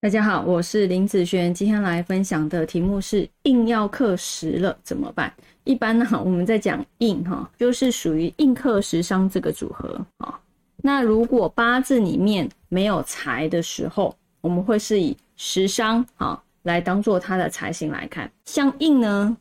[0.00, 5.32] 大家好，我是林子璇，今天来分享的题目是硬要克时了怎么办？
[5.64, 10.38] 一般呢， 我们在讲硬哈，就是属于硬克时伤这个组合啊。
[10.76, 18.30] 那如果八字里面没有财的时候，我们会是以时伤啊来当做它的财星来看。
[18.44, 19.36] 像硬呢，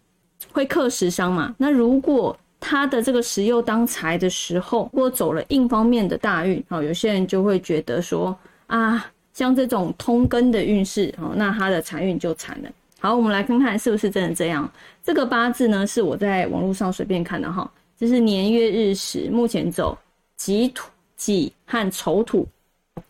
[0.51, 1.53] 会克时伤嘛？
[1.59, 9.05] 那如果他的这个时又当财的时候，或走了硬方面的大运，好，有些人就会觉得说啊。
[9.37, 12.69] 像这种通根的运势，哦，那他的财运就惨了。
[12.99, 14.67] 好，我们来看看是不是真的这样。
[15.03, 19.95] 这个八字呢，是我在网络上随便看的哈，这是年月日时，目前走
[20.37, 22.47] 己土、己和丑土，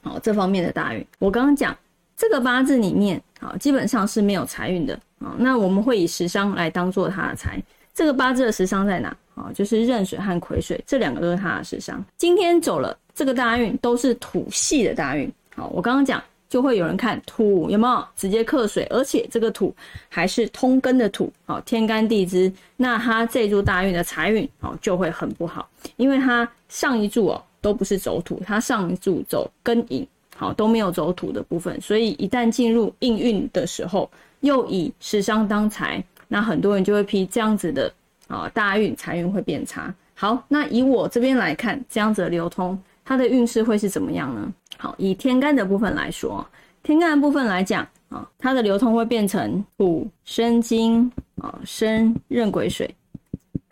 [0.02, 1.08] 好，这方面的大运。
[1.20, 1.74] 我刚刚讲
[2.18, 7.58] 这个八字里面，啊，基本上是没有财运的，啊，那我们会以食伤来当做他的财。
[7.94, 9.16] 这个八字的食伤在哪？
[9.36, 12.04] 啊，就是壬水和癸水这两个都是他的食伤。
[12.18, 15.32] 今天走了这个大运，都是土系的大运。
[15.58, 19.76] 好，我刚刚讲就会有人看土有没有直接克水，而且这个土
[20.08, 34.08] 还是通根的土，好天干地支，那它这柱大运的财运好就会很不好，因为它上一柱哦都不是走土，它上一柱走根引，好都没有走土的部分，所以一旦进入应运的时候，
[34.42, 37.92] 又以食伤当财，那很多人就会批这样子的
[38.28, 39.92] 啊大运财运会变差。
[40.14, 44.54] 好，那以我这边来看，这样子的流通，它的运势会是怎么样呢？
[44.78, 46.48] 好，以天干的部分来说，
[46.84, 51.12] 天干的部分来讲啊，它的流通会变成土生金
[51.42, 52.90] 啊，生壬癸水。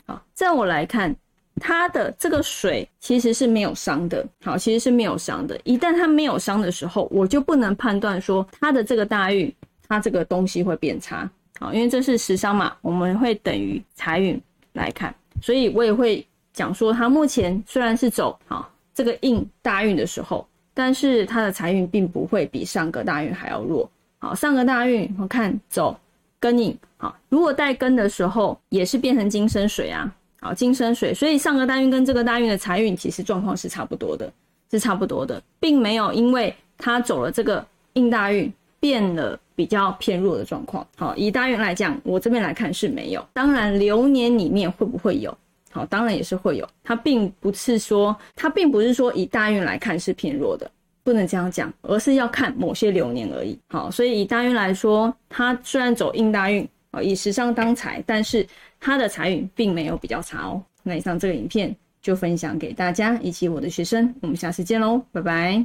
[0.07, 1.15] 好，在我来看，
[1.61, 4.25] 它的这个水其实是没有伤的。
[4.43, 5.59] 好，其实是没有伤的。
[5.63, 9.53] 一旦它没有伤的时候，我就不能判断说它的这个大运，
[9.87, 11.29] 它这个东西会变差。
[11.59, 14.41] 好，因为这是食伤嘛，我们会等于财运
[14.73, 20.45] 来看，所以我也会讲说，它目前虽然是走好这个印大运的时候。
[20.75, 23.89] 但是他的财运并不会比上个大运还要弱。
[24.19, 25.99] 好，上个大运我看走
[26.39, 34.31] 根引，好，如果带根的时候也是变成金生水啊，好，金生水，所以上个大运跟这个大运的财运其实状况是差不多的，
[34.69, 40.85] 是差不多的，并没有因为他走了这个应大运变了比较偏弱的状况。
[40.97, 43.25] 好，以大运来讲，我这边来看是没有。
[43.33, 45.35] 当然流年里面会不会有？
[45.75, 50.71] 好，当然也是会有，它并不是说，它并不是说以大运来看是偏弱的，
[51.03, 53.59] 不能这样讲，而是要看某些流年而已。
[53.67, 58.47] 好，所以以大运来说，它虽然走应大运，啊，以时尚当财，但是
[58.79, 60.63] 它的财运并没有比较差哦。
[60.81, 65.61] 那以上这个影片就分享给大家以及我的学生，我们下次见喽，拜拜。